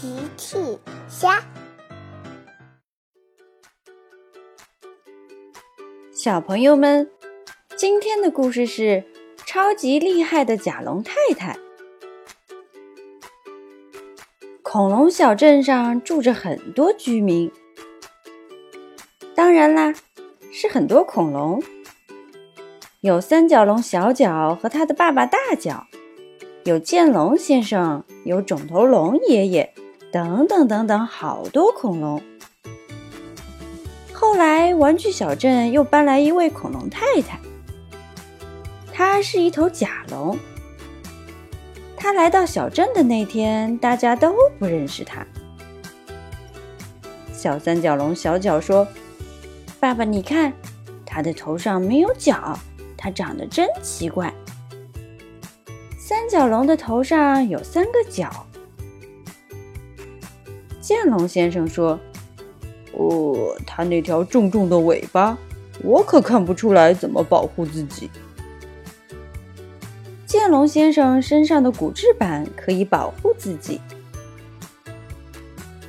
[0.00, 0.56] 奇趣
[1.08, 1.42] 虾，
[6.12, 7.10] 小朋友们，
[7.76, 9.02] 今天的故事是
[9.44, 11.58] 超级厉害的甲龙太太。
[14.62, 17.50] 恐龙小镇上住着很多居民，
[19.34, 19.92] 当然啦，
[20.52, 21.60] 是很多恐龙，
[23.00, 25.88] 有三角龙小角和他的爸爸大角。
[26.64, 29.72] 有剑龙先生，有肿头龙爷爷，
[30.10, 32.22] 等等等等，好多恐龙。
[34.12, 37.38] 后来，玩具小镇又搬来一位恐龙太太，
[38.92, 40.38] 她是一头甲龙。
[41.96, 45.26] 她来到小镇的那天，大家都不认识她。
[47.32, 48.88] 小三角龙小脚说
[49.78, 50.52] ：“爸爸，你看，
[51.04, 52.58] 它的头上没有角，
[52.96, 54.32] 它长得真奇怪。”
[55.96, 58.46] 三角龙的头上有三个角。
[60.88, 62.00] 剑龙先生说
[62.96, 65.36] ：“哦，它那条重重的尾巴，
[65.84, 68.08] 我可看不出来怎么保护自己。”
[70.24, 73.82] 剑龙先生身上的骨质板可以保护自己。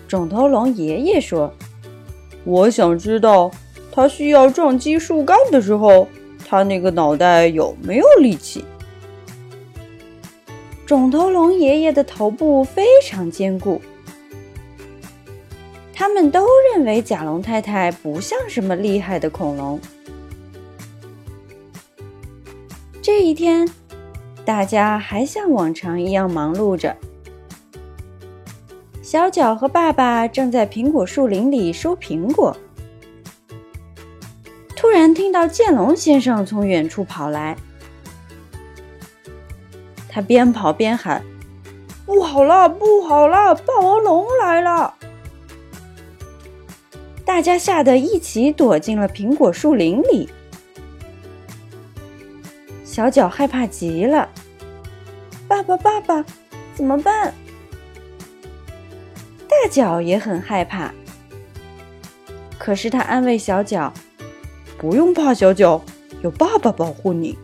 [0.05, 1.53] 肿头龙爷爷说
[2.43, 3.49] ：“我想知道，
[3.93, 6.09] 它需要撞击树干的时候，
[6.45, 8.65] 它那个脑袋有没有力气？”
[10.85, 13.81] 肿头龙爷爷的头部非常坚固，
[15.99, 19.77] 他们都认为甲龙太太不像什么厉害的恐龙。
[23.01, 23.69] 这一天，
[24.45, 26.95] 大家还像往常一样忙碌着。
[29.01, 32.55] 小脚和爸爸正在苹果树林里收苹果，
[34.77, 37.57] 突然听到剑龙先生从远处跑来。
[40.07, 41.21] 他边跑边喊
[42.07, 44.93] ：“不好了，不好了，霸王龙来了！”
[47.29, 50.27] 大家吓得一起躲进了苹果树林里。
[52.83, 54.27] 小脚害怕极了
[55.47, 56.25] ：“爸爸，爸爸，
[56.73, 57.31] 怎么办？”
[59.47, 60.91] 大脚也很害怕，
[62.57, 63.93] 可是他安慰小脚
[64.79, 65.79] ：“不用怕，小脚，
[66.23, 67.37] 有爸爸保护你。”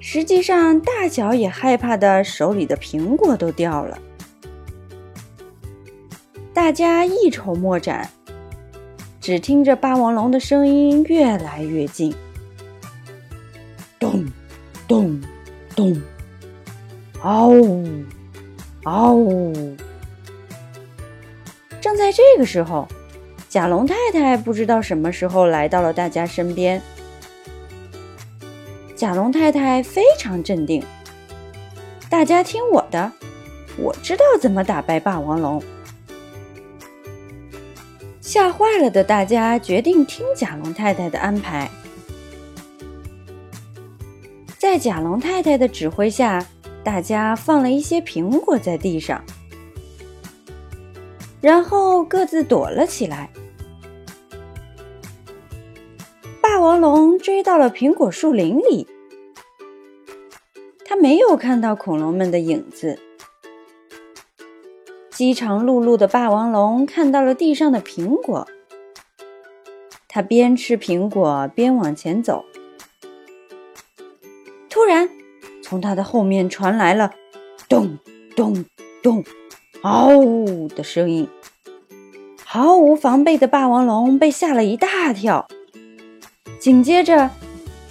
[0.00, 3.96] 实际上，大脚也害怕的，手里的苹果都掉了。
[6.54, 8.08] 大家一筹莫展，
[9.20, 12.14] 只听着霸王龙的声音越来越近，
[13.98, 14.24] 咚，
[14.86, 15.20] 咚，
[15.74, 16.00] 咚，
[17.22, 18.04] 嗷呜，
[18.84, 19.76] 嗷呜！
[21.80, 22.86] 正在这个时候，
[23.48, 26.80] 甲龙太太不知道什么时候来到了大家身边。
[28.94, 30.80] 甲龙太太非常镇定。
[32.08, 33.10] 大家听我的，
[33.76, 35.60] 我知道怎么打败霸王龙。
[38.34, 41.70] 吓坏了的大家决定听甲龙太太的安排。
[44.58, 46.44] 在甲龙太太的指挥下，
[46.82, 49.22] 大家放了一些苹果在地上，
[51.40, 53.30] 然后各自躲了起来。
[56.40, 58.88] 霸王龙追到了苹果树林里，
[60.84, 62.98] 他没有看到恐龙们的影子。
[65.14, 68.48] 饥肠辘辘的霸王龙看到了地上的苹果，
[70.08, 72.44] 他边吃苹果边往前走。
[74.68, 75.08] 突然，
[75.62, 77.12] 从他的后面传来了
[77.70, 77.96] “咚
[78.34, 78.64] 咚
[79.04, 79.22] 咚，
[79.82, 81.28] 嗷呜”的声音。
[82.44, 85.46] 毫无防备的霸王龙被吓了一大跳。
[86.58, 87.30] 紧接着，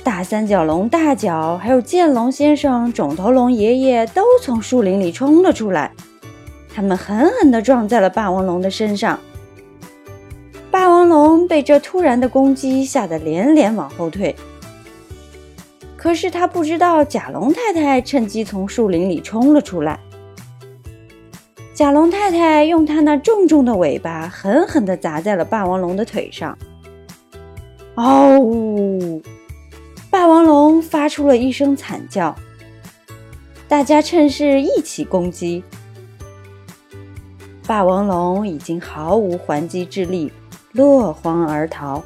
[0.03, 5.93] 大三角龙大脚，还有剑龙先生、肿头龙爷爷都从树林里冲了出来。
[6.73, 9.19] 他们狠狠地撞在了霸王龙的身上。
[10.71, 14.35] 霸王龙被这突然的攻击吓得连连往后退。
[15.95, 19.99] 可是他不知道，甲龙太太趁机从树林里冲了出来。
[21.73, 26.57] 甲龙太太用它那重重的尾巴狠狠地砸在了霸王龙的腿上。
[27.95, 29.21] 嗷呜！
[30.09, 32.35] 霸王龙发出了一声惨叫。
[33.67, 35.63] 大家趁势一起攻击。
[37.65, 40.31] 霸王龙已经毫无还击之力，
[40.73, 42.03] 落荒而逃。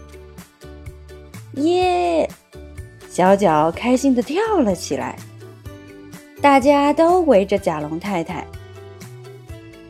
[1.54, 2.30] 耶！
[3.10, 5.18] 小脚开心地跳了起来。
[6.40, 8.46] 大家都围着甲龙太太。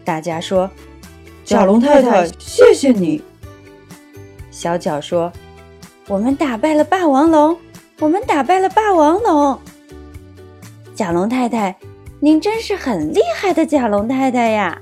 [0.06, 0.70] 大家说
[1.44, 3.22] ：“甲龙太太，谢谢你。”
[4.50, 5.32] 小脚说。
[6.08, 7.58] 我们打败了霸王龙，
[8.00, 9.60] 我们打败了霸王龙。
[10.96, 11.76] 甲龙太太，
[12.22, 14.82] 您真是很厉害的甲龙太太呀！